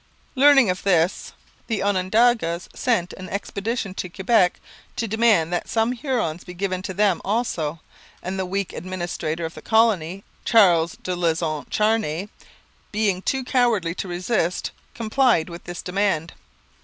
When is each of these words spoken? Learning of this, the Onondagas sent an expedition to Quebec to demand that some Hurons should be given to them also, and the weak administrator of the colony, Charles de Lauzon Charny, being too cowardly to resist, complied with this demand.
Learning 0.33 0.67
of 0.67 0.81
this, 0.81 1.31
the 1.67 1.83
Onondagas 1.83 2.67
sent 2.73 3.13
an 3.13 3.29
expedition 3.29 3.93
to 3.93 4.09
Quebec 4.09 4.59
to 4.95 5.07
demand 5.07 5.53
that 5.53 5.69
some 5.69 5.91
Hurons 5.91 6.39
should 6.41 6.47
be 6.47 6.53
given 6.55 6.81
to 6.81 6.93
them 6.95 7.21
also, 7.23 7.79
and 8.23 8.39
the 8.39 8.45
weak 8.47 8.73
administrator 8.73 9.45
of 9.45 9.53
the 9.53 9.61
colony, 9.61 10.23
Charles 10.43 10.93
de 11.03 11.15
Lauzon 11.15 11.67
Charny, 11.69 12.29
being 12.91 13.21
too 13.21 13.43
cowardly 13.43 13.93
to 13.93 14.07
resist, 14.07 14.71
complied 14.95 15.49
with 15.49 15.65
this 15.65 15.83
demand. 15.83 16.33